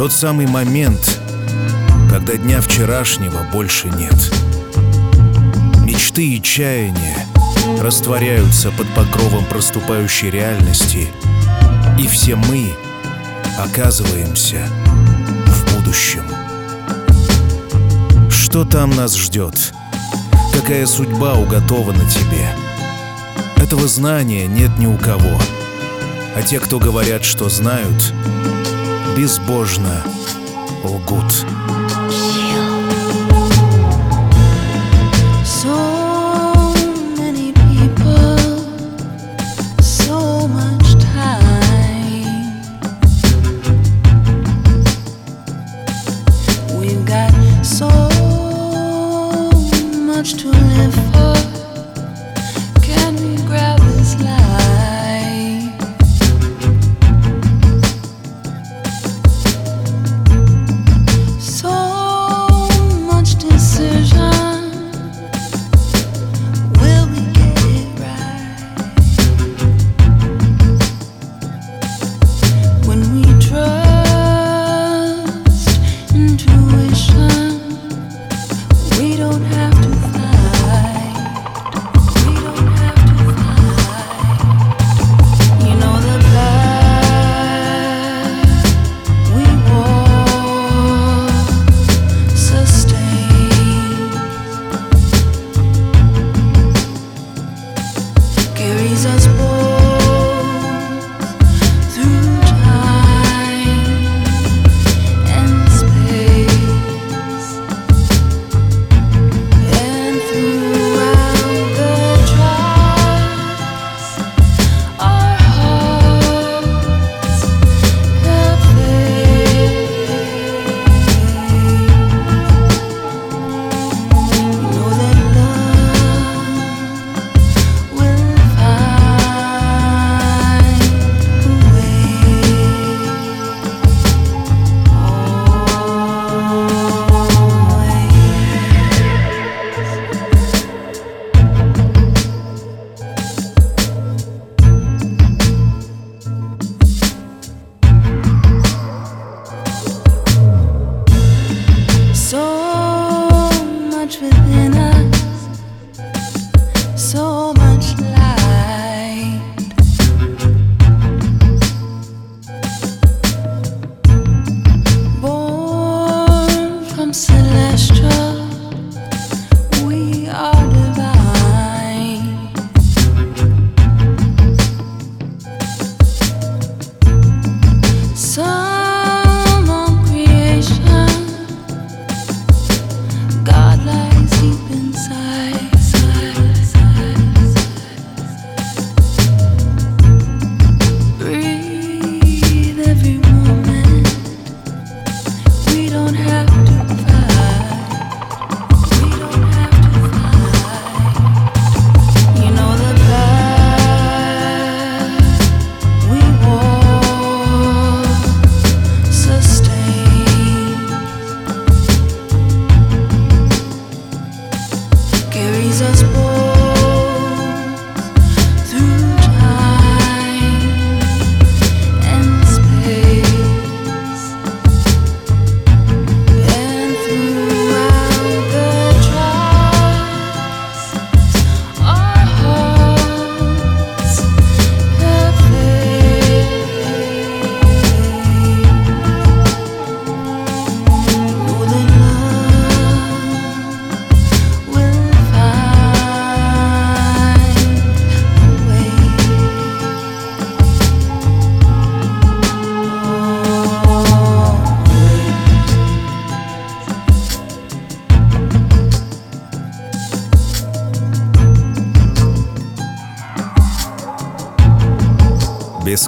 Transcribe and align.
Тот 0.00 0.12
самый 0.12 0.46
момент, 0.46 1.20
когда 2.10 2.34
дня 2.34 2.62
вчерашнего 2.62 3.42
больше 3.52 3.90
нет. 3.90 4.14
Мечты 5.84 6.26
и 6.26 6.42
чаяния 6.42 7.26
растворяются 7.82 8.70
под 8.70 8.88
покровом 8.94 9.44
проступающей 9.44 10.30
реальности, 10.30 11.06
и 11.98 12.06
все 12.06 12.36
мы 12.36 12.72
оказываемся 13.58 14.66
в 15.46 15.76
будущем. 15.76 16.24
Что 18.30 18.64
там 18.64 18.88
нас 18.96 19.14
ждет? 19.14 19.74
Какая 20.54 20.86
судьба 20.86 21.34
уготована 21.34 22.08
тебе? 22.08 22.48
Этого 23.62 23.86
знания 23.86 24.46
нет 24.46 24.78
ни 24.78 24.86
у 24.86 24.96
кого. 24.96 25.38
А 26.34 26.40
те, 26.40 26.58
кто 26.58 26.78
говорят, 26.78 27.22
что 27.22 27.50
знают, 27.50 28.14
безбожно 29.20 30.02
лгут. 30.82 31.44
To 50.36 50.48
live 50.48 50.94
for. 51.12 51.39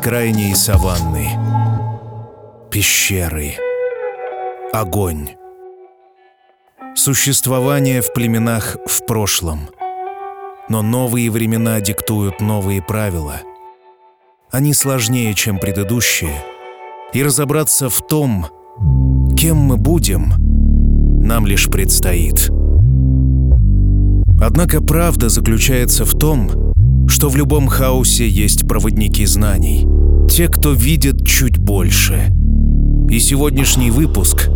Бескрайней 0.02 0.56
саванны. 0.56 1.28
Пещеры. 2.72 3.54
Огонь. 4.72 5.30
Существование 6.96 8.02
в 8.02 8.12
племенах 8.12 8.76
в 8.84 9.06
прошлом. 9.06 9.68
Но 10.68 10.82
новые 10.82 11.30
времена 11.30 11.80
диктуют 11.80 12.40
новые 12.40 12.82
правила. 12.82 13.42
Они 14.50 14.74
сложнее, 14.74 15.34
чем 15.34 15.58
предыдущие. 15.58 16.34
И 17.12 17.22
разобраться 17.22 17.88
в 17.88 18.04
том, 18.04 18.46
кем 19.38 19.56
мы 19.56 19.76
будем, 19.76 20.32
нам 21.22 21.46
лишь 21.46 21.68
предстоит. 21.68 22.50
Однако 24.40 24.82
правда 24.82 25.28
заключается 25.28 26.04
в 26.04 26.18
том, 26.18 26.71
что 27.08 27.28
в 27.28 27.36
любом 27.36 27.68
хаосе 27.68 28.28
есть 28.28 28.66
проводники 28.66 29.24
знаний. 29.26 29.86
Те, 30.28 30.48
кто 30.48 30.72
видит 30.72 31.26
чуть 31.26 31.58
больше. 31.58 32.32
И 33.10 33.18
сегодняшний 33.18 33.90
выпуск 33.90 34.48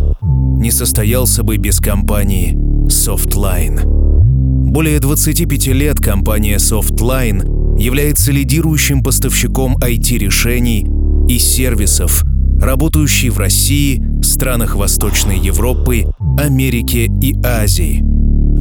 не 0.59 0.71
состоялся 0.71 1.43
бы 1.43 1.59
без 1.59 1.79
компании 1.81 2.55
Softline. 2.89 3.83
Более 3.85 4.99
25 4.99 5.67
лет 5.69 6.01
компания 6.01 6.57
Softline 6.57 7.79
является 7.79 8.33
лидирующим 8.33 9.03
поставщиком 9.03 9.77
IT-решений 9.77 10.87
и 11.29 11.39
сервисов, 11.39 12.25
работающей 12.61 13.31
в 13.31 13.39
России, 13.39 14.03
странах 14.23 14.75
Восточной 14.77 15.39
Европы, 15.39 16.05
Америки 16.39 17.11
и 17.23 17.37
Азии. 17.45 18.16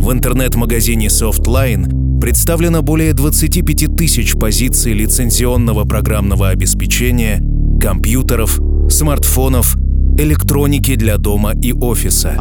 В 0.06 0.12
интернет-магазине 0.12 1.08
Softline 1.08 2.20
представлено 2.20 2.84
более 2.84 3.14
25 3.14 3.96
тысяч 3.96 4.36
позиций 4.36 4.94
лицензионного 4.94 5.86
программного 5.86 6.50
обеспечения, 6.50 7.42
компьютеров, 7.82 8.60
смартфонов, 8.88 9.76
электроники 10.20 10.96
для 10.96 11.18
дома 11.18 11.54
и 11.60 11.74
офиса. 11.74 12.40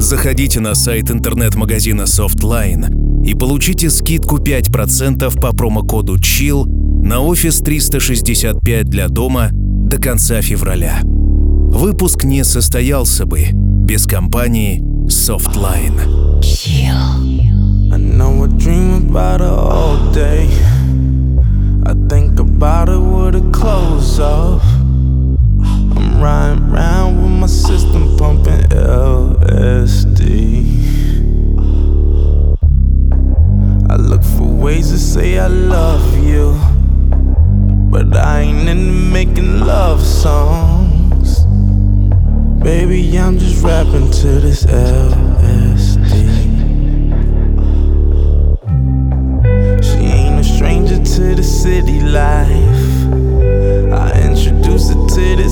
Заходите 0.00 0.58
на 0.58 0.74
сайт 0.74 1.08
интернет-магазина 1.12 2.02
Softline 2.02 3.24
и 3.24 3.34
получите 3.34 3.90
скидку 3.90 4.38
5% 4.38 5.40
по 5.40 5.54
промокоду 5.54 6.16
CHILL 6.16 6.66
на 7.04 7.20
офис 7.20 7.60
365 7.60 8.86
для 8.86 9.06
дома 9.06 9.50
до 9.52 10.00
конца 10.00 10.42
февраля. 10.42 10.98
Выпуск 11.04 12.24
не 12.24 12.42
состоялся 12.42 13.24
бы 13.24 13.50
без 13.52 14.04
компании 14.08 14.93
Softline. 15.06 16.00
I 17.92 17.96
know 17.98 18.44
I 18.44 18.46
dream 18.46 19.10
about 19.10 19.40
her 19.40 19.46
all 19.46 20.12
day. 20.12 20.48
I 21.84 21.94
think 22.08 22.40
about 22.40 22.88
it 22.88 22.98
with 22.98 23.34
her 23.34 23.50
clothes 23.50 24.18
off. 24.18 24.62
I'm 24.64 26.22
riding 26.22 26.64
around 26.72 27.22
with 27.22 27.32
my 27.40 27.46
system 27.46 28.16
pumping 28.16 28.62
LSD. 28.70 30.14
I 33.90 33.96
look 33.96 34.22
for 34.22 34.44
ways 34.44 34.90
to 34.90 34.98
say 34.98 35.38
I 35.38 35.48
love 35.48 36.16
you, 36.24 36.58
but 37.90 38.16
I 38.16 38.40
ain't 38.40 38.68
into 38.68 38.92
making 38.92 39.60
love 39.60 40.02
songs. 40.02 40.83
Baby, 42.64 43.18
I'm 43.18 43.38
just 43.38 43.62
rapping 43.62 44.10
to 44.10 44.40
this 44.40 44.64
LSD. 44.64 46.08
She 49.84 49.98
ain't 49.98 50.40
a 50.40 50.44
stranger 50.44 50.96
to 50.96 51.34
the 51.34 51.42
city 51.42 52.00
life. 52.00 52.48
I 53.92 54.18
introduce 54.22 54.88
her 54.88 54.94
to 54.94 55.36
this 55.36 55.43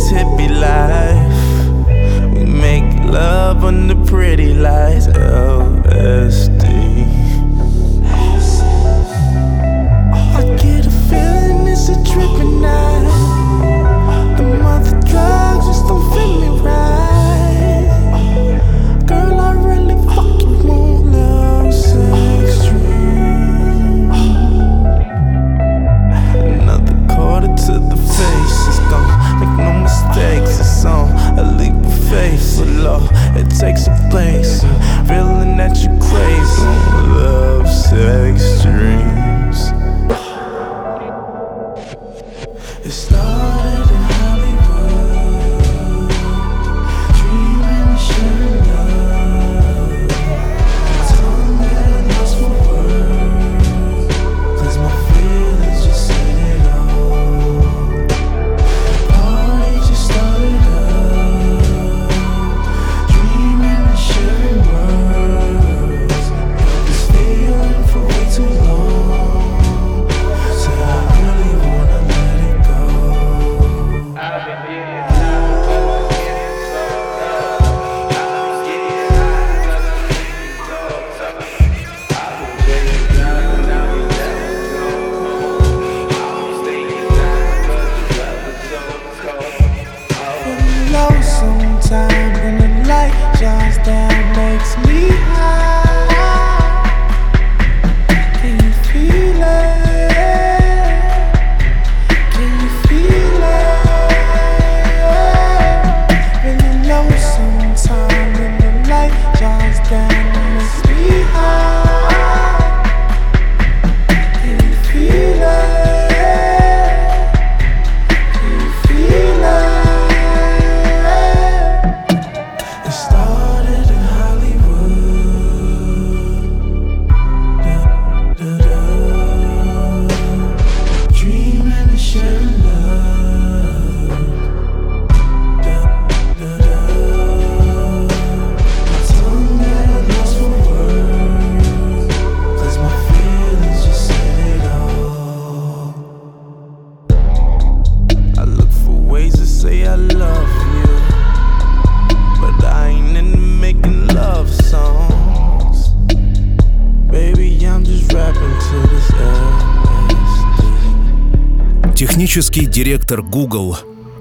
Технический 162.33 162.65
директор 162.65 163.21
Google 163.21 163.77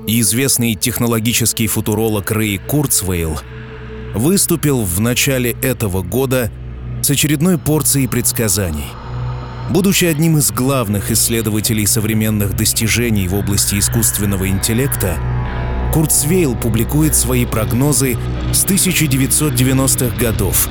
и 0.06 0.20
известный 0.20 0.76
технологический 0.76 1.68
футуролог 1.68 2.30
Рэй 2.30 2.58
Курцвейл 2.58 3.40
выступил 4.14 4.82
в 4.82 5.00
начале 5.00 5.52
этого 5.62 6.02
года 6.02 6.52
с 7.02 7.10
очередной 7.10 7.58
порцией 7.58 8.10
предсказаний. 8.10 8.84
Будучи 9.70 10.04
одним 10.04 10.38
из 10.40 10.52
главных 10.52 11.10
исследователей 11.10 11.88
современных 11.88 12.54
достижений 12.54 13.30
в 13.30 13.34
области 13.34 13.80
искусственного 13.80 14.50
интеллекта, 14.50 15.18
Курцвейл 15.94 16.54
публикует 16.58 17.16
свои 17.16 17.46
прогнозы 17.46 18.18
с 18.52 18.66
1990-х 18.66 20.18
годов, 20.18 20.68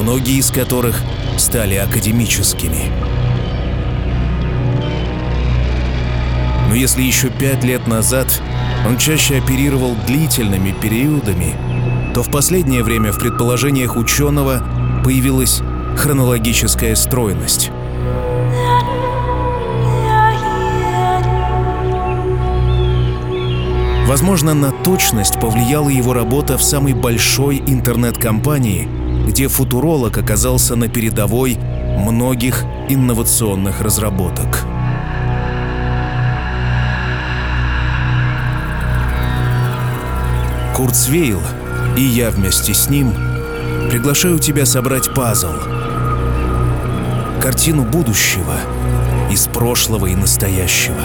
многие 0.00 0.38
из 0.38 0.50
которых 0.50 0.98
стали 1.36 1.74
академическими. 1.74 3.21
Но 6.72 6.76
если 6.78 7.02
еще 7.02 7.28
пять 7.28 7.64
лет 7.64 7.86
назад 7.86 8.40
он 8.88 8.96
чаще 8.96 9.36
оперировал 9.36 9.94
длительными 10.06 10.72
периодами, 10.72 11.54
то 12.14 12.22
в 12.22 12.30
последнее 12.30 12.82
время 12.82 13.12
в 13.12 13.18
предположениях 13.18 13.94
ученого 13.94 14.66
появилась 15.04 15.60
хронологическая 15.98 16.94
стройность. 16.94 17.70
Возможно, 24.06 24.54
на 24.54 24.72
точность 24.72 25.38
повлияла 25.38 25.90
его 25.90 26.14
работа 26.14 26.56
в 26.56 26.62
самой 26.62 26.94
большой 26.94 27.62
интернет-компании, 27.66 28.88
где 29.28 29.48
футуролог 29.48 30.16
оказался 30.16 30.74
на 30.74 30.88
передовой 30.88 31.58
многих 31.98 32.64
инновационных 32.88 33.82
разработок. 33.82 34.64
Курцвейл 40.82 41.40
и 41.96 42.02
я 42.02 42.32
вместе 42.32 42.74
с 42.74 42.90
ним 42.90 43.14
приглашаю 43.88 44.40
тебя 44.40 44.66
собрать 44.66 45.14
пазл. 45.14 45.52
Картину 47.40 47.84
будущего 47.84 48.56
из 49.30 49.46
прошлого 49.46 50.06
и 50.06 50.16
настоящего. 50.16 50.98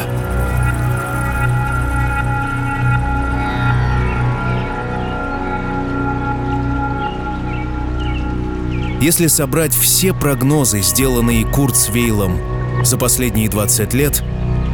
Если 8.99 9.27
собрать 9.27 9.75
все 9.75 10.11
прогнозы, 10.11 10.81
сделанные 10.81 11.45
Курцвейлом 11.45 12.39
за 12.83 12.97
последние 12.97 13.47
20 13.47 13.93
лет, 13.93 14.23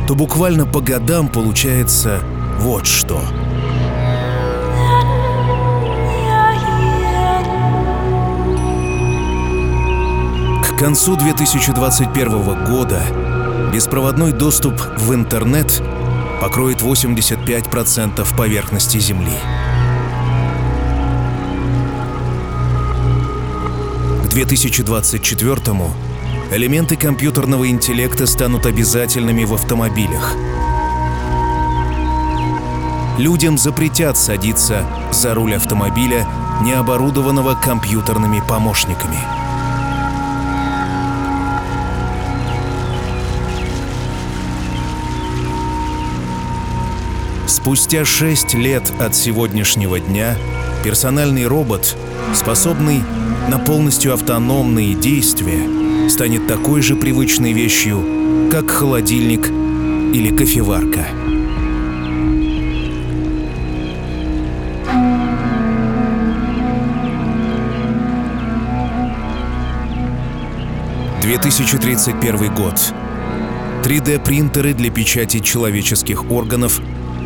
то 0.08 0.16
буквально 0.16 0.66
по 0.66 0.80
годам 0.80 1.28
получается 1.28 2.22
вот 2.58 2.88
что. 2.88 3.22
Концу 10.84 11.16
2021 11.16 12.66
года 12.66 13.02
беспроводной 13.72 14.34
доступ 14.34 14.74
в 14.98 15.14
интернет 15.14 15.82
покроет 16.42 16.82
85% 16.82 18.36
поверхности 18.36 18.98
Земли. 18.98 19.32
К 24.26 24.28
2024 24.28 25.56
элементы 26.52 26.98
компьютерного 26.98 27.70
интеллекта 27.70 28.28
станут 28.28 28.66
обязательными 28.66 29.46
в 29.46 29.54
автомобилях. 29.54 30.36
Людям 33.18 33.58
запретят 33.58 34.18
садиться 34.18 34.86
за 35.14 35.34
руль 35.34 35.56
автомобиля, 35.56 36.28
не 36.62 36.74
оборудованного 36.74 37.56
компьютерными 37.56 38.44
помощниками. 38.46 39.43
Спустя 47.64 48.04
шесть 48.04 48.54
лет 48.56 48.84
от 49.00 49.16
сегодняшнего 49.16 49.98
дня 49.98 50.36
персональный 50.84 51.48
робот, 51.48 51.96
способный 52.36 53.02
на 53.48 53.58
полностью 53.58 54.14
автономные 54.14 54.96
действия, 54.96 56.10
станет 56.10 56.46
такой 56.46 56.82
же 56.82 56.98
привычной 56.98 57.54
вещью, 57.54 58.50
как 58.52 58.70
холодильник 58.70 59.48
или 59.48 60.36
кофеварка. 60.36 61.08
«2031 71.22 72.56
год. 72.56 72.94
3D-принтеры 73.86 74.74
для 74.74 74.92
печати 74.92 75.40
человеческих 75.40 76.30
органов 76.30 76.82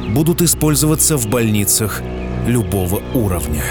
будут 0.08 0.42
использоваться 0.42 1.18
в 1.18 1.28
больницах 1.28 2.02
любого 2.46 3.02
уровня. 3.14 3.64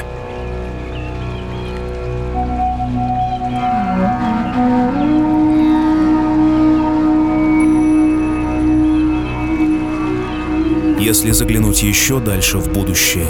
Если 10.98 11.30
заглянуть 11.30 11.82
еще 11.82 12.20
дальше 12.20 12.58
в 12.58 12.72
будущее, 12.72 13.26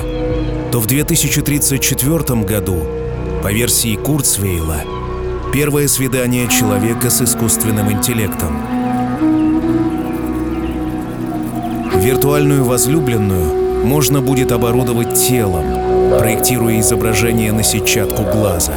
то 0.72 0.80
в 0.80 0.86
2034 0.86 2.42
году, 2.42 2.86
по 3.42 3.52
версии 3.52 3.96
Курцвейла, 3.96 4.82
первое 5.52 5.86
свидание 5.86 6.48
человека 6.48 7.10
с 7.10 7.22
искусственным 7.22 7.92
интеллектом– 7.92 8.56
Виртуальную 12.06 12.64
возлюбленную 12.64 13.84
можно 13.84 14.20
будет 14.20 14.52
оборудовать 14.52 15.14
телом, 15.14 15.64
проектируя 16.20 16.78
изображение 16.78 17.50
на 17.50 17.64
сетчатку 17.64 18.22
глаза, 18.22 18.74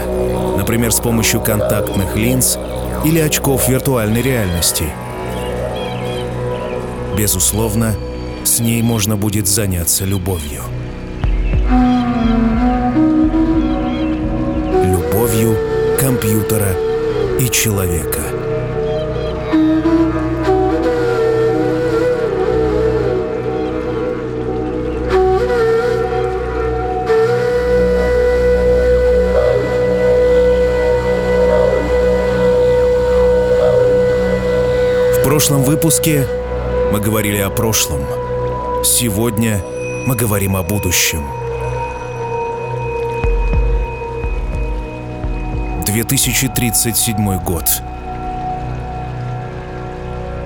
например, 0.58 0.92
с 0.92 1.00
помощью 1.00 1.40
контактных 1.40 2.16
линз 2.16 2.58
или 3.06 3.20
очков 3.20 3.70
виртуальной 3.70 4.24
реальности. 4.24 4.86
Безусловно, 7.16 7.94
с 8.44 8.60
ней 8.62 8.82
можно 8.82 9.16
будет 9.16 9.48
заняться 9.48 10.06
любовью. 10.06 10.64
Любовью 14.84 15.56
компьютера 16.00 16.76
и 17.40 17.48
человека. 17.48 18.49
Прошлом 35.40 35.64
выпуске 35.64 36.28
мы 36.92 37.00
говорили 37.00 37.38
о 37.38 37.50
прошлом. 37.50 38.02
Сегодня 38.84 39.62
мы 40.06 40.14
говорим 40.14 40.58
о 40.58 40.64
будущем. 40.64 41.24
2037 45.86 47.42
год. 47.42 47.64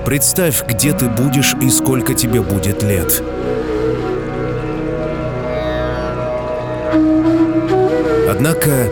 Представь, 0.06 0.64
где 0.64 0.92
ты 0.92 1.08
будешь 1.08 1.56
и 1.60 1.68
сколько 1.70 2.14
тебе 2.14 2.40
будет 2.40 2.84
лет. 2.84 3.20
Однако 8.30 8.88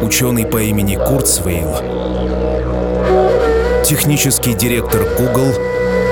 ученый 0.00 0.46
по 0.46 0.62
имени 0.62 0.96
Курцвейл, 0.96 1.76
технический 3.84 4.54
директор 4.54 5.02
Google, 5.18 5.54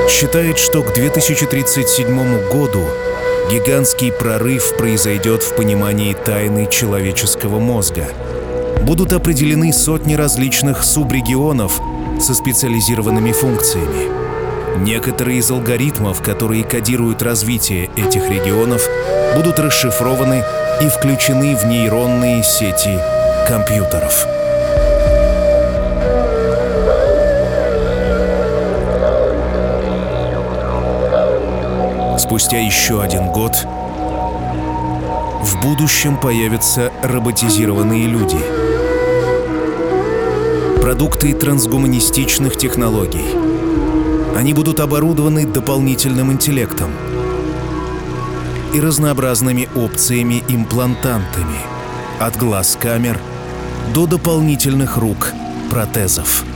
считает, 0.09 0.59
что 0.59 0.83
к 0.83 0.93
2037 0.93 2.49
году 2.51 2.85
гигантский 3.51 4.13
прорыв 4.13 4.77
произойдет 4.77 5.43
в 5.43 5.57
понимании 5.57 6.13
тайны 6.13 6.67
человеческого 6.71 7.59
мозга. 7.59 8.07
Будут 8.83 9.13
определены 9.13 9.73
сотни 9.73 10.15
различных 10.15 10.85
субрегионов 10.85 11.81
со 12.21 12.35
специализированными 12.35 13.33
функциями. 13.33 14.11
Некоторые 14.79 15.39
из 15.39 15.51
алгоритмов, 15.51 16.23
которые 16.23 16.65
кодируют 16.65 17.23
развитие 17.23 17.91
этих 17.97 18.29
регионов, 18.29 18.87
будут 19.35 19.59
расшифрованы 19.59 20.45
и 20.83 20.89
включены 20.89 21.57
в 21.57 21.65
нейронные 21.65 22.43
сети 22.43 22.99
компьютеров. 23.49 24.27
Спустя 32.33 32.61
еще 32.61 33.03
один 33.03 33.27
год 33.27 33.53
в 35.43 35.61
будущем 35.61 36.17
появятся 36.17 36.91
роботизированные 37.03 38.07
люди. 38.07 38.39
продукты 40.81 41.35
трансгуманистичных 41.35 42.57
технологий. 42.57 43.37
Они 44.35 44.55
будут 44.55 44.81
оборудованы 44.81 45.45
дополнительным 45.45 46.33
интеллектом 46.33 46.91
и 48.73 48.81
разнообразными 48.81 49.69
опциями-имплантантами, 49.75 51.59
от 52.19 52.39
глаз 52.39 52.79
камер 52.81 53.21
до 53.93 54.07
дополнительных 54.07 54.97
рук, 54.97 55.35
протезов. 55.69 56.47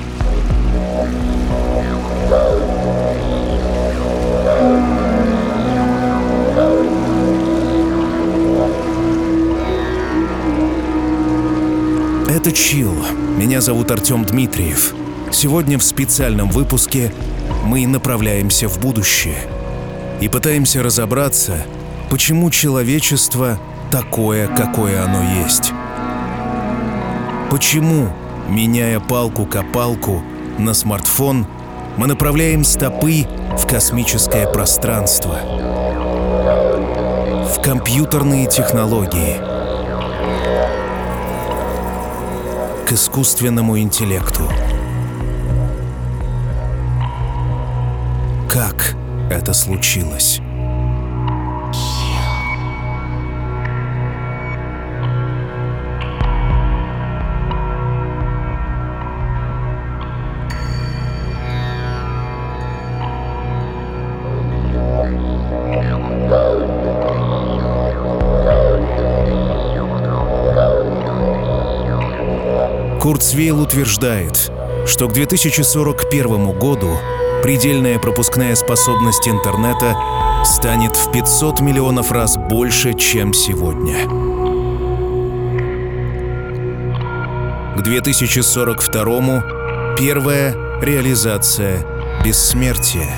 Это 12.47 12.55
Чил. 12.55 12.95
Меня 13.37 13.61
зовут 13.61 13.91
Артем 13.91 14.25
Дмитриев. 14.25 14.95
Сегодня 15.33 15.81
в 15.81 15.83
специальном 15.83 16.49
выпуске 16.49 17.13
мы 17.65 17.85
направляемся 17.89 18.69
в 18.69 18.79
будущее 18.79 19.39
и 20.21 20.29
пытаемся 20.29 20.81
разобраться, 20.81 21.67
почему 22.09 22.53
человечество 22.53 23.59
такое, 23.91 24.47
какое 24.47 25.03
оно 25.03 25.43
есть. 25.43 25.73
Почему, 27.51 28.13
меняя 28.49 29.01
палку-копалку 29.01 30.23
на 30.57 30.73
смартфон, 30.73 31.49
мы 31.97 32.07
направляем 32.07 32.63
стопы 32.63 33.27
в 33.59 33.67
космическое 33.67 34.47
пространство, 34.47 35.41
в 37.45 37.61
компьютерные 37.61 38.47
технологии, 38.47 39.56
к 42.87 42.93
искусственному 42.93 43.81
интеллекту. 43.81 44.49
Как 48.49 48.95
это 49.29 49.53
случилось? 49.53 50.41
Курцвейл 73.07 73.61
утверждает, 73.61 74.51
что 74.85 75.07
к 75.07 75.13
2041 75.13 76.59
году 76.59 76.99
предельная 77.41 78.01
пропускная 78.01 78.57
способность 78.57 79.29
интернета 79.29 79.95
станет 80.45 80.97
в 80.97 81.13
500 81.13 81.61
миллионов 81.61 82.11
раз 82.11 82.37
больше, 82.37 82.95
чем 82.95 83.33
сегодня. 83.33 84.09
К 87.77 87.81
2042 87.81 89.95
первая 89.97 90.57
реализация 90.83 91.87
бессмертия. 92.25 93.15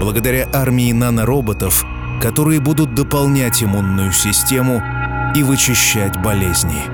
Благодаря 0.00 0.48
армии 0.50 0.92
нанороботов, 0.92 1.84
которые 2.22 2.60
будут 2.60 2.94
дополнять 2.94 3.62
иммунную 3.62 4.12
систему 4.12 4.82
и 5.36 5.42
вычищать 5.42 6.16
болезни. 6.22 6.91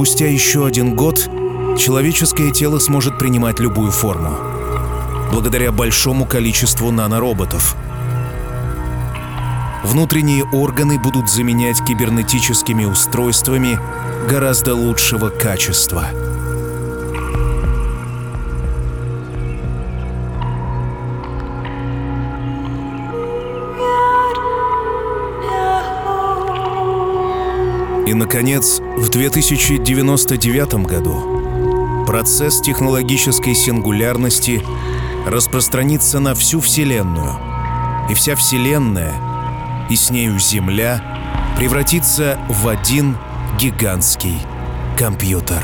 Спустя 0.00 0.28
еще 0.28 0.64
один 0.64 0.94
год 0.94 1.28
человеческое 1.78 2.52
тело 2.52 2.78
сможет 2.78 3.18
принимать 3.18 3.60
любую 3.60 3.90
форму. 3.90 4.34
Благодаря 5.30 5.72
большому 5.72 6.24
количеству 6.24 6.90
нанороботов. 6.90 7.76
Внутренние 9.84 10.44
органы 10.44 10.98
будут 10.98 11.28
заменять 11.28 11.84
кибернетическими 11.84 12.86
устройствами 12.86 13.78
гораздо 14.26 14.74
лучшего 14.74 15.28
качества. 15.28 16.06
И, 28.10 28.14
наконец, 28.14 28.80
в 28.80 29.08
2099 29.08 30.84
году 30.84 32.04
процесс 32.06 32.60
технологической 32.60 33.54
сингулярности 33.54 34.64
распространится 35.28 36.18
на 36.18 36.34
всю 36.34 36.58
Вселенную, 36.58 37.38
и 38.10 38.14
вся 38.14 38.34
Вселенная, 38.34 39.14
и 39.88 39.94
с 39.94 40.10
нею 40.10 40.40
Земля, 40.40 41.54
превратится 41.56 42.36
в 42.48 42.66
один 42.66 43.16
гигантский 43.60 44.40
компьютер. 44.98 45.62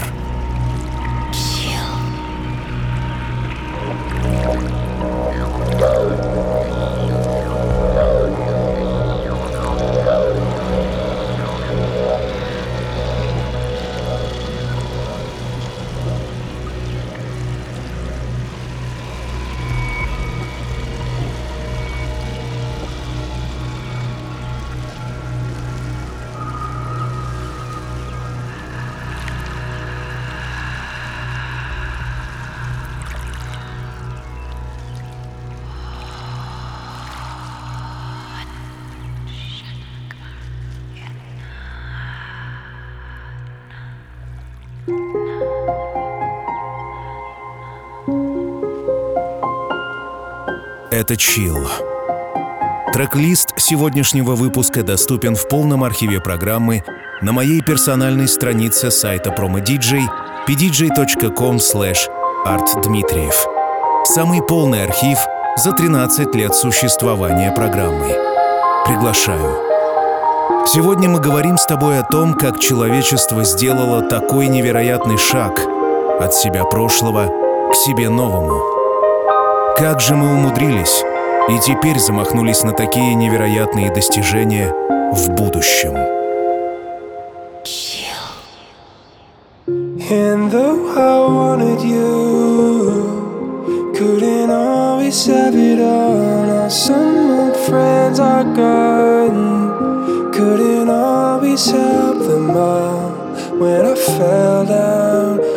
Это 51.07 51.17
Чил. 51.17 51.69
Трек-лист 52.93 53.51
сегодняшнего 53.59 54.35
выпуска 54.35 54.83
доступен 54.83 55.37
в 55.37 55.49
полном 55.49 55.85
архиве 55.85 56.21
программы 56.21 56.83
на 57.23 57.31
моей 57.31 57.61
персональной 57.61 58.27
странице 58.27 58.91
сайта 58.91 59.31
PromoDJ 59.31 60.01
pdj.com 60.49 61.59
artdmitriev. 62.45 63.35
Самый 64.05 64.43
полный 64.43 64.83
архив 64.83 65.19
за 65.57 65.71
13 65.75 66.35
лет 66.35 66.57
существования 66.57 67.53
программы. 67.53 68.13
Приглашаю. 68.85 69.63
Сегодня 70.67 71.09
мы 71.09 71.21
говорим 71.21 71.57
с 71.57 71.67
тобой 71.67 72.01
о 72.01 72.03
том, 72.03 72.35
как 72.35 72.59
человечество 72.59 73.45
сделало 73.45 74.03
такой 74.03 74.49
невероятный 74.49 75.19
шаг 75.19 75.61
от 76.21 76.35
себя 76.35 76.65
прошлого 76.65 77.31
к 77.71 77.77
себе 77.77 78.09
новому. 78.09 78.76
Как 79.79 80.01
же 80.01 80.15
мы 80.15 80.33
умудрились 80.33 81.05
и 81.51 81.59
теперь 81.59 81.99
замахнулись 81.99 82.65
на 82.65 82.73
такие 82.73 83.15
невероятные 83.15 83.93
достижения 83.93 84.73
в 85.13 85.29
будущем. 85.33 85.95
And 90.09 90.51
though 90.51 90.97
I 90.97 91.27
wanted 91.29 91.83
you, 91.83 93.93
couldn't 93.95 94.51
always 94.51 95.27
have 95.27 95.55
it 95.55 95.79
all. 95.79 96.47
Now 96.47 96.69
some 96.69 97.39
old 97.39 97.57
friends 97.57 98.19
are 98.19 98.45
gone, 98.45 100.33
couldn't 100.33 100.89
always 100.89 101.71
help 101.71 102.27
them 102.27 102.57
all. 102.57 103.13
When 103.59 103.85
I 103.85 103.95
fell 103.95 104.65
down, 104.65 105.56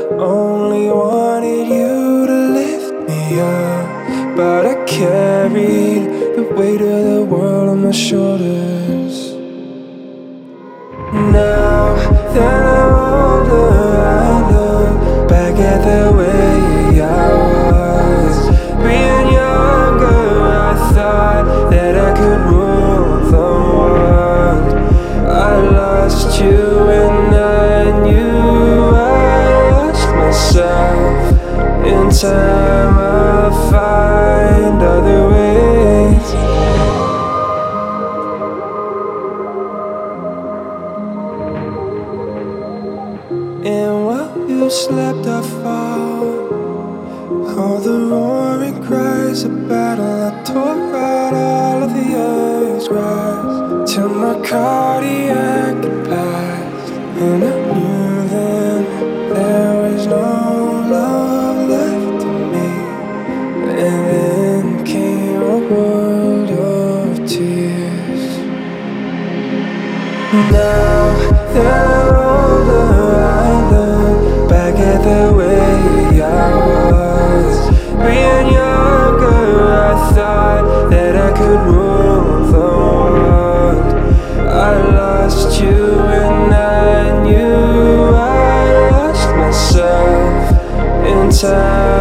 Carried 5.00 6.36
the 6.36 6.44
weight 6.58 6.82
of 6.82 7.04
the 7.06 7.24
world 7.24 7.70
on 7.70 7.84
my 7.84 7.92
shoulders. 7.92 8.79
You 43.66 44.70
slept 44.70 45.28
I 45.28 45.42
fall. 45.42 46.50
All 47.60 47.80
the 47.80 48.08
roaring 48.10 48.82
cries 48.84 49.44
of 49.44 49.68
battle, 49.68 50.06
I 50.06 50.44
tore 50.44 50.96
out 50.96 51.34
all 51.34 51.84
of 51.84 51.94
the 51.94 52.16
earth's 52.16 52.88
cries 52.88 53.92
till 53.92 54.10
my 54.10 54.36
cardiac 54.48 55.76
passed, 56.06 56.94
and 56.94 57.44
I 57.44 57.74
knew 57.74 58.30
then 58.30 58.86
there 59.34 59.92
was 59.92 60.08
no 60.08 60.88
love 60.96 61.70
left 61.70 62.24
in 62.24 62.52
me. 62.54 62.70
And 63.84 64.02
then 64.10 64.86
came 64.86 65.42
a 65.42 65.58
world 65.68 66.50
of 66.52 67.28
tears. 67.28 68.38
Now 70.52 71.54
they're 71.54 71.99
time, 91.40 91.99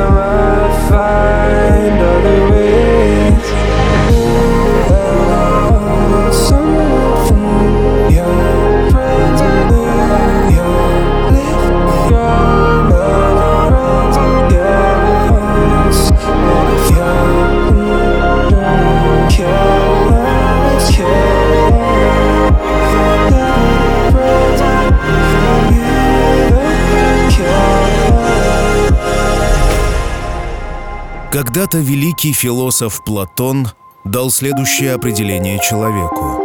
Когда-то 31.39 31.79
великий 31.79 32.33
философ 32.33 33.05
Платон 33.05 33.69
дал 34.03 34.29
следующее 34.29 34.93
определение 34.93 35.61
человеку. 35.61 36.43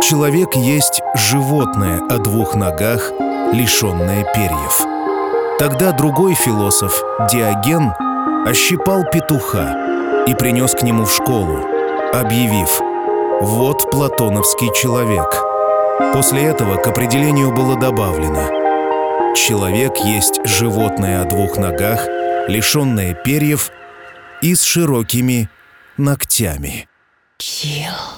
Человек 0.00 0.54
есть 0.54 1.02
животное 1.16 2.00
о 2.08 2.18
двух 2.18 2.54
ногах, 2.54 3.10
лишенное 3.52 4.22
перьев. 4.32 4.86
Тогда 5.58 5.90
другой 5.90 6.34
философ, 6.34 7.02
Диоген, 7.32 7.92
ощипал 8.46 9.02
петуха 9.12 9.74
и 10.28 10.34
принес 10.36 10.72
к 10.76 10.82
нему 10.82 11.04
в 11.04 11.12
школу, 11.12 11.58
объявив 12.14 12.80
«Вот 13.40 13.90
платоновский 13.90 14.72
человек». 14.80 15.42
После 16.12 16.44
этого 16.44 16.76
к 16.76 16.86
определению 16.86 17.50
было 17.50 17.74
добавлено 17.74 19.34
«Человек 19.34 19.96
есть 20.04 20.40
животное 20.44 21.22
о 21.22 21.24
двух 21.24 21.56
ногах, 21.56 22.06
лишенное 22.48 23.14
перьев 23.14 23.70
и 24.42 24.54
с 24.54 24.62
широкими 24.62 25.48
ногтями». 25.96 26.88
Chill. 27.38 28.16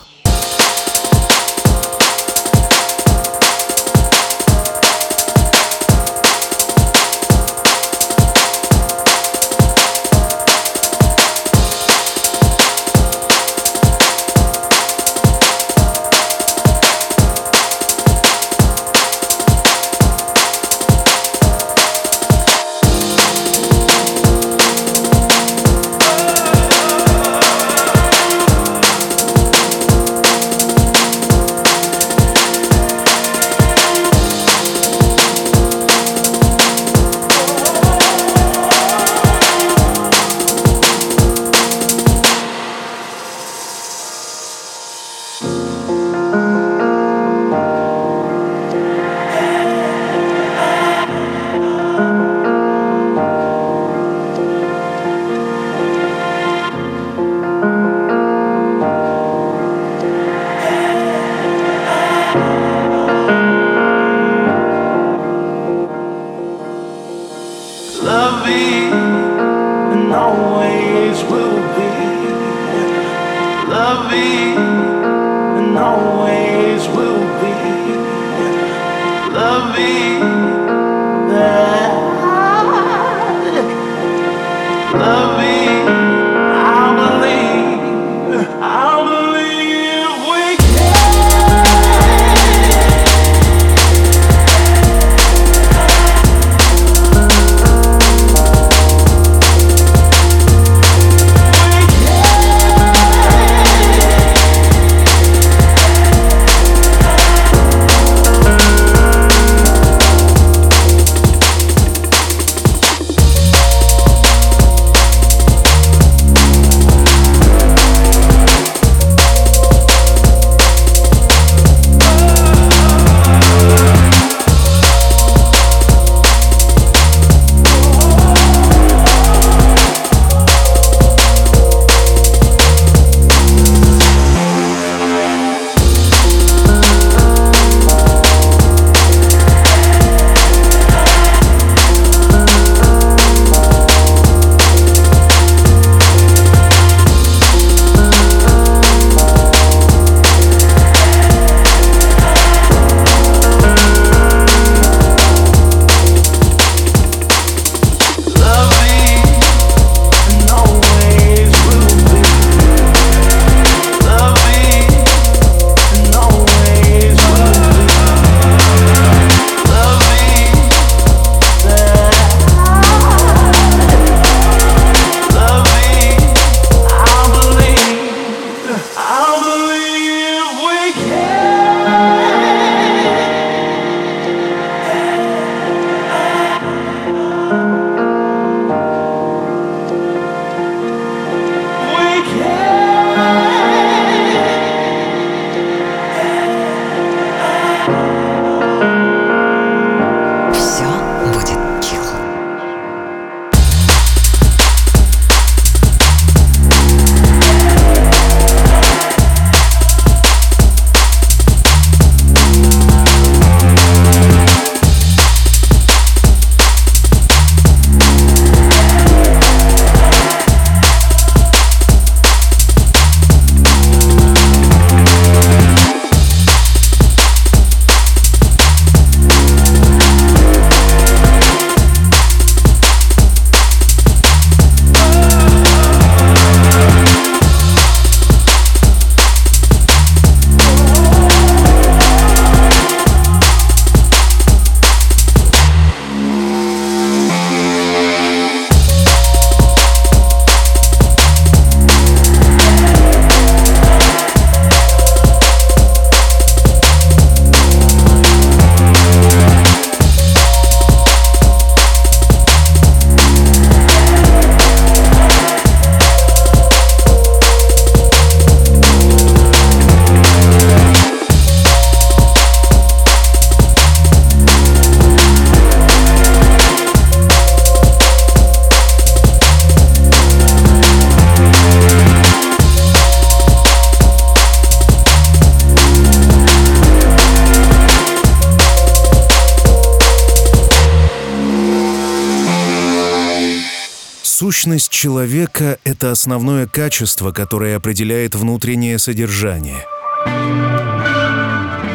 Человека— 294.99 295.79
это 295.85 296.11
основное 296.11 296.67
качество, 296.67 297.31
которое 297.31 297.77
определяет 297.77 298.35
внутреннее 298.35 298.99
содержание. 298.99 299.87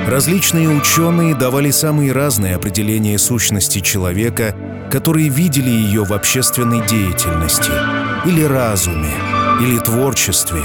Различные 0.08 0.70
ученые 0.70 1.36
давали 1.36 1.70
самые 1.72 2.14
разные 2.14 2.56
определения 2.56 3.18
сущности 3.18 3.80
человека, 3.80 4.56
которые 4.90 5.28
видели 5.28 5.70
ее 5.70 6.06
в 6.06 6.14
общественной 6.14 6.88
деятельности, 6.88 7.72
или 8.26 8.44
разуме, 8.44 9.12
или 9.60 9.80
творчестве, 9.80 10.62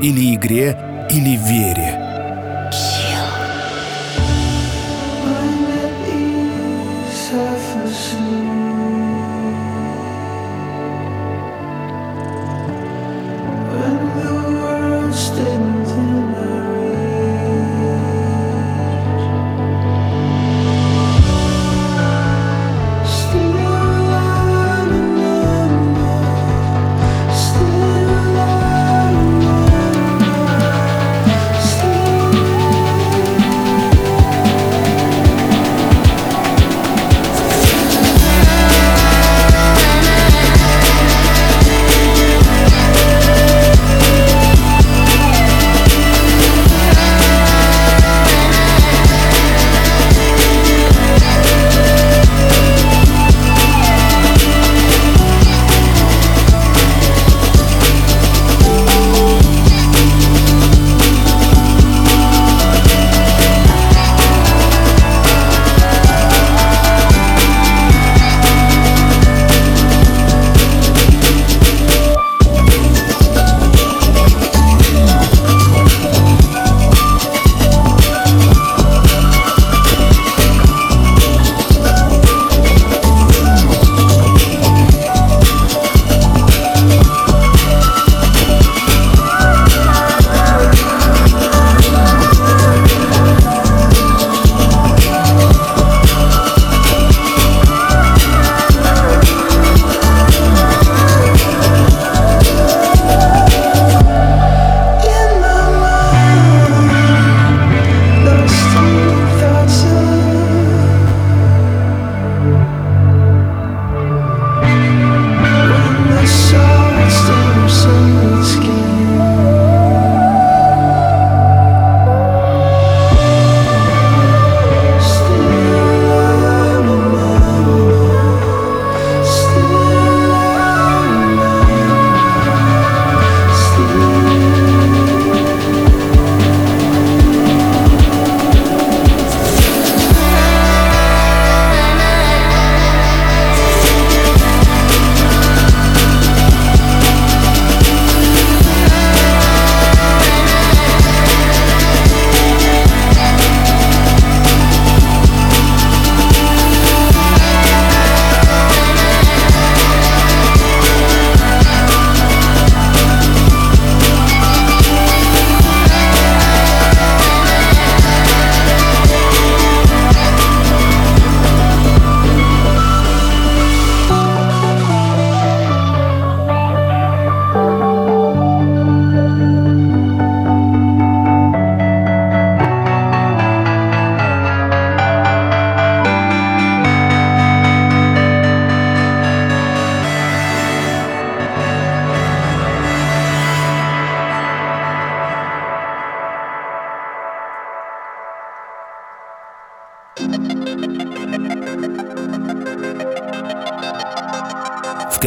или 0.00 0.34
игре, 0.34 0.78
или 1.10 1.36
вере. 1.36 2.01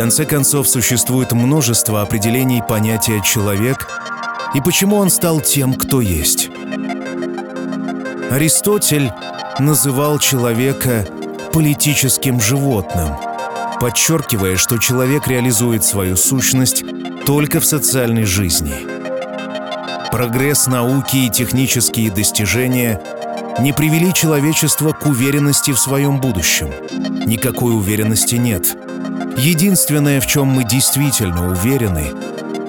Конце 0.06 0.26
концов, 0.26 0.68
существует 0.68 1.32
множество 1.32 2.04
определений 2.04 2.62
понятия 2.62 3.24
«человек» 3.24 3.88
и 4.54 4.62
почему 4.62 4.98
он 4.98 5.10
стал 5.10 5.42
тем, 5.42 5.74
кто 5.74 6.00
есть. 6.00 6.52
Аристотель 8.30 9.12
называл 9.58 10.20
человека 10.20 11.08
политическим 11.52 12.40
животным, 12.40 13.16
подчеркивая, 13.80 14.58
что 14.58 14.78
человек 14.78 15.28
реализует 15.28 15.84
свою 15.84 16.18
сущность 16.18 16.84
только 17.26 17.60
в 17.60 17.66
социальной 17.66 18.26
жизни. 18.26 18.76
Прогресс 20.12 20.68
науки 20.68 21.16
и 21.16 21.32
технические 21.32 22.12
достижения 22.12 23.02
не 23.60 23.74
привели 23.74 24.14
человечество 24.14 24.92
к 24.92 25.08
уверенности 25.08 25.72
в 25.72 25.80
своем 25.80 26.22
будущем. 26.22 26.70
Никакой 27.26 27.76
уверенности 27.76 28.36
нет. 28.36 28.85
Единственное, 29.38 30.22
в 30.22 30.28
чем 30.28 30.48
мы 30.48 30.64
действительно 30.64 31.50
уверены, 31.52 32.12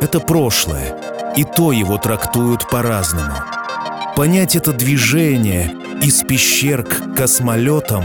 это 0.00 0.18
прошлое, 0.18 0.96
и 1.36 1.44
то 1.44 1.70
его 1.70 1.96
трактуют 1.96 2.68
по-разному. 2.68 3.34
Понять 4.16 4.56
это 4.56 4.72
движение 4.72 5.76
из 6.02 6.22
пещер 6.22 6.82
к 6.82 7.14
космолетам 7.14 8.04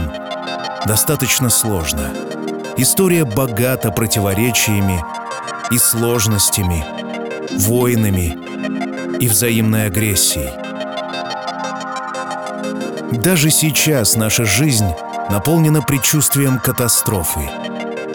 достаточно 0.86 1.50
сложно. 1.50 2.10
История 2.76 3.24
богата 3.24 3.90
противоречиями 3.90 5.02
и 5.72 5.78
сложностями, 5.78 6.84
войнами 7.58 8.38
и 9.18 9.28
взаимной 9.28 9.86
агрессией. 9.86 10.50
Даже 13.18 13.50
сейчас 13.50 14.14
наша 14.16 14.44
жизнь 14.44 14.88
наполнена 15.30 15.82
предчувствием 15.82 16.58
катастрофы— 16.58 17.40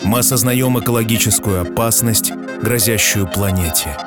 мы 0.08 0.20
осознаем 0.20 0.80
экологическую 0.80 1.64
опасность, 1.64 2.32
грозящую 2.62 3.28
планете. 3.28 3.98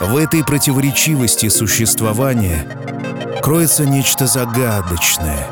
В 0.00 0.16
этой 0.16 0.42
противоречивости 0.42 1.50
существования 1.50 2.66
кроется 3.42 3.84
нечто 3.84 4.26
загадочное, 4.26 5.46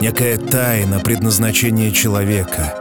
некая 0.00 0.36
тайна 0.36 0.98
предназначения 0.98 1.92
человека— 1.92 2.74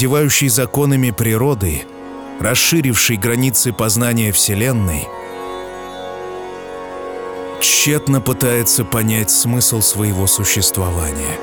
овладевающий 0.00 0.48
законами 0.48 1.10
природы, 1.10 1.82
расширивший 2.40 3.18
границы 3.18 3.70
познания 3.70 4.32
Вселенной, 4.32 5.06
тщетно 7.60 8.22
пытается 8.22 8.86
понять 8.86 9.28
смысл 9.30 9.82
своего 9.82 10.26
существования. 10.26 11.36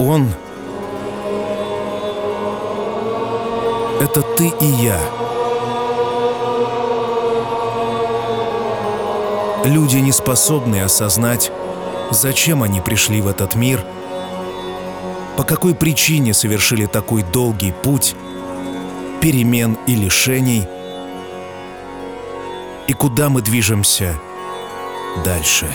Он— 0.00 0.28
это 4.00 4.20
ты 4.36 4.52
и 4.60 4.66
я. 4.66 4.98
Люди 9.64 9.98
не 9.98 10.10
способны 10.10 10.82
осознать, 10.82 11.52
зачем 12.10 12.62
они 12.62 12.80
пришли 12.80 13.20
в 13.20 13.28
этот 13.28 13.54
мир, 13.54 13.84
по 15.36 15.42
какой 15.42 15.74
причине 15.74 16.32
совершили 16.34 16.86
такой 16.86 17.22
долгий 17.22 17.72
путь 17.72 18.14
перемен 19.20 19.78
и 19.86 19.94
лишений, 19.94 20.68
и 22.86 22.92
куда 22.92 23.28
мы 23.28 23.42
движемся 23.42 24.14
дальше. 25.24 25.66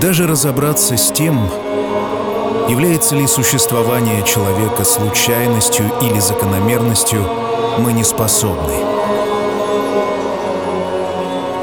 Даже 0.00 0.26
разобраться 0.26 0.96
с 0.96 1.10
тем, 1.12 1.48
является 2.68 3.14
ли 3.14 3.26
существование 3.26 4.22
человека 4.24 4.84
случайностью 4.84 5.90
или 6.00 6.18
закономерностью, 6.18 7.26
мы 7.78 7.92
не 7.92 8.04
способны. 8.04 8.74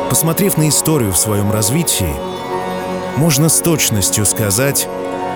Посмотрев 0.09 0.57
на 0.57 0.69
историю 0.69 1.11
в 1.11 1.17
своем 1.17 1.51
развитии, 1.51 2.13
можно 3.17 3.49
с 3.49 3.59
точностью 3.59 4.25
сказать, 4.25 4.87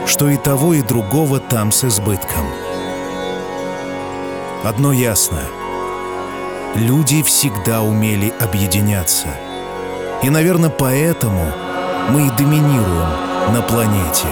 что 0.06 0.30
и 0.30 0.38
того, 0.38 0.74
и 0.74 0.82
другого 0.82 1.40
там 1.40 1.72
с 1.72 1.84
избытком. 1.86 2.46
Одно 4.64 4.92
ясно. 4.92 5.42
Люди 6.76 7.24
всегда 7.24 7.82
умели 7.82 8.34
объединяться. 8.40 9.28
И, 10.24 10.30
наверное, 10.30 10.70
поэтому 10.70 11.54
мы 12.10 12.28
и 12.28 12.32
доминируем 12.32 13.08
на 13.54 13.62
планете. 13.62 14.28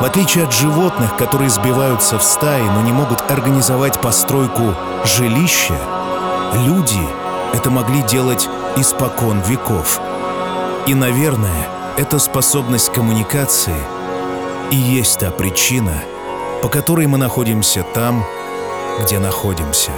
В 0.00 0.04
отличие 0.04 0.44
от 0.44 0.52
животных, 0.52 1.16
которые 1.16 1.50
сбиваются 1.50 2.18
в 2.18 2.22
стаи, 2.22 2.62
но 2.62 2.80
не 2.82 2.92
могут 2.92 3.30
организовать 3.30 4.00
постройку 4.00 4.74
жилища, 5.04 5.76
люди 6.54 7.06
это 7.54 7.70
могли 7.70 8.02
делать 8.02 8.48
испокон 8.76 9.40
веков. 9.42 10.00
И, 10.86 10.94
наверное, 10.94 11.68
эта 11.98 12.18
способность 12.18 12.92
коммуникации 12.92 13.76
и 14.70 14.76
есть 14.76 15.18
та 15.20 15.30
причина, 15.30 16.02
по 16.62 16.68
которой 16.68 17.06
мы 17.06 17.18
находимся 17.18 17.84
там, 17.94 18.24
где 19.02 19.18
находимся. 19.18 19.92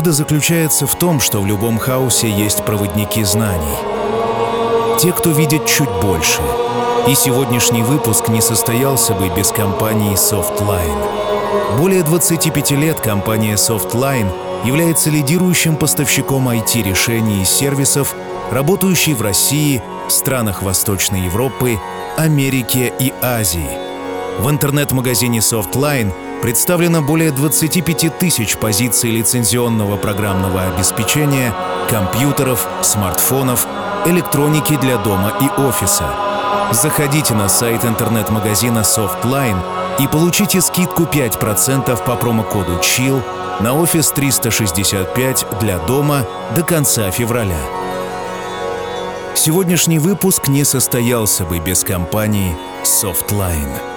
Правда 0.00 0.16
заключается 0.16 0.86
в 0.86 0.94
том, 0.94 1.20
что 1.20 1.42
в 1.42 1.46
любом 1.46 1.76
хаосе 1.76 2.30
есть 2.30 2.64
проводники 2.64 3.22
знаний. 3.22 3.76
Те, 4.98 5.12
кто 5.12 5.28
видит 5.28 5.66
чуть 5.66 5.90
больше. 6.00 6.40
И 7.06 7.14
сегодняшний 7.14 7.82
выпуск 7.82 8.28
не 8.28 8.40
состоялся 8.40 9.12
бы 9.12 9.28
без 9.28 9.52
компании 9.52 10.14
Softline. 10.14 11.76
Более 11.76 12.02
25 12.02 12.70
лет 12.70 12.98
компания 12.98 13.56
Softline 13.56 14.32
является 14.64 15.10
лидирующим 15.10 15.76
поставщиком 15.76 16.48
IT-решений 16.48 17.42
и 17.42 17.44
сервисов, 17.44 18.14
работающей 18.50 19.12
в 19.12 19.20
России, 19.20 19.82
странах 20.08 20.62
Восточной 20.62 21.26
Европы, 21.26 21.78
Америке 22.16 22.90
и 22.98 23.12
Азии. 23.20 23.68
В 24.38 24.48
интернет-магазине 24.48 25.40
Softline 25.40 26.10
представлено 26.42 27.02
более 27.02 27.30
25 27.30 28.18
тысяч 28.18 28.56
позиций 28.56 29.10
лицензионного 29.10 29.96
программного 29.96 30.62
обеспечения, 30.62 31.54
компьютеров, 31.88 32.66
смартфонов, 32.82 33.66
электроники 34.06 34.76
для 34.76 34.96
дома 34.98 35.32
и 35.40 35.60
офиса. 35.60 36.04
Заходите 36.72 37.34
на 37.34 37.48
сайт 37.48 37.84
интернет-магазина 37.84 38.80
Softline 38.80 39.58
и 39.98 40.06
получите 40.06 40.60
скидку 40.60 41.02
5% 41.02 42.04
по 42.04 42.16
промокоду 42.16 42.78
CHILL 42.78 43.22
на 43.60 43.74
офис 43.74 44.10
365 44.10 45.46
для 45.60 45.78
дома 45.78 46.24
до 46.54 46.62
конца 46.62 47.10
февраля. 47.10 47.60
Сегодняшний 49.34 49.98
выпуск 49.98 50.48
не 50.48 50.64
состоялся 50.64 51.44
бы 51.44 51.58
без 51.58 51.82
компании 51.84 52.56
Softline. 52.84 53.89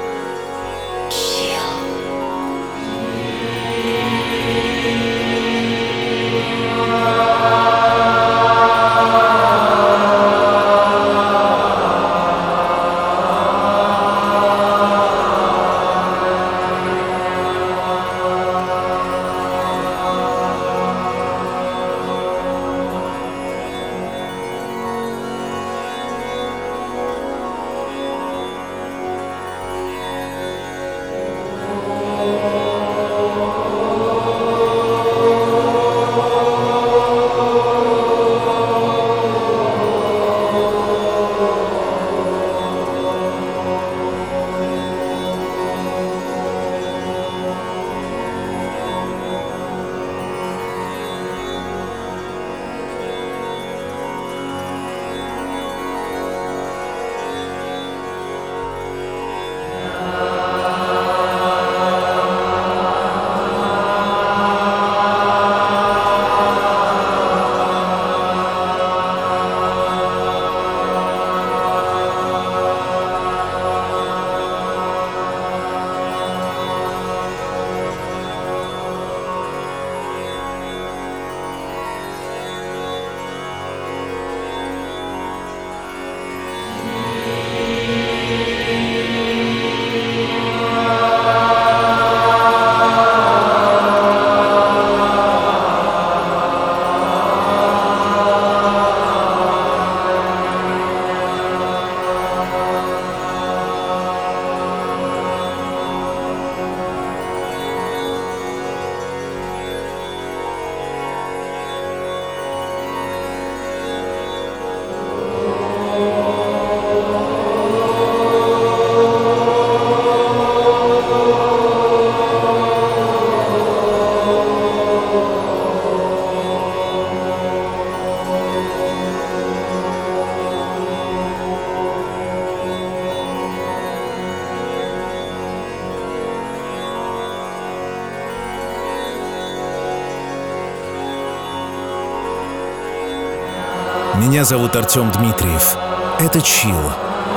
Меня 144.44 144.50
зовут 144.50 144.76
Артем 144.76 145.10
Дмитриев. 145.10 145.78
Это 146.20 146.42
Чил. 146.42 146.76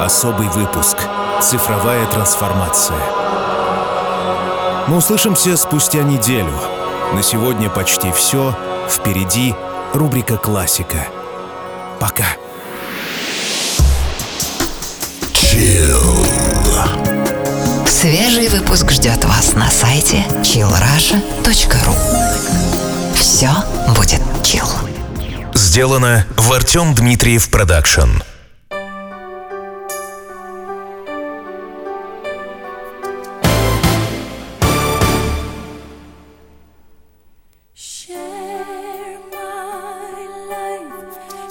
Особый 0.00 0.48
выпуск. 0.48 0.98
Цифровая 1.40 2.04
трансформация. 2.06 2.98
Мы 4.88 4.96
услышимся 4.96 5.56
спустя 5.56 6.02
неделю. 6.02 6.50
На 7.14 7.22
сегодня 7.22 7.70
почти 7.70 8.10
все. 8.10 8.58
Впереди 8.90 9.54
рубрика 9.94 10.36
«Классика». 10.36 11.06
Пока. 12.00 12.24
Свежий 17.88 18.48
выпуск 18.48 18.90
ждет 18.90 19.24
вас 19.26 19.52
на 19.52 19.70
сайте 19.70 20.24
chillrasha.ru 20.42 21.94
Все 23.14 23.50
будет 23.94 24.22
chill. 24.42 24.66
Сделано 25.54 26.25
в 26.46 26.52
Артем 26.52 26.94
Дмитриев 26.94 27.50
Продакшн. 27.50 28.22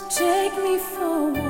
Take 0.10 0.56
me 0.64 0.80
for 0.80 1.45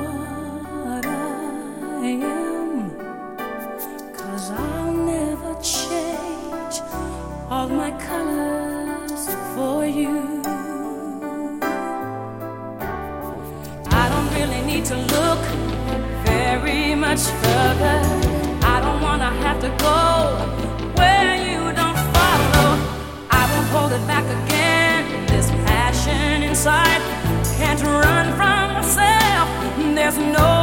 much 17.16 17.28
further. 17.42 17.98
I 18.62 18.80
don't 18.84 19.00
wanna 19.00 19.30
have 19.44 19.58
to 19.60 19.70
go 19.88 20.00
where 20.98 21.34
you 21.48 21.72
don't 21.80 21.98
follow. 22.14 22.68
I 23.30 23.42
won't 23.50 23.68
hold 23.74 23.92
it 23.92 24.06
back 24.06 24.26
again. 24.38 25.26
This 25.26 25.48
passion 25.64 26.42
inside 26.42 27.00
can't 27.58 27.82
run 27.82 28.26
from 28.38 28.74
myself. 28.74 29.48
There's 29.94 30.18
no 30.18 30.55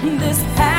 this 0.00 0.42
path. 0.54 0.77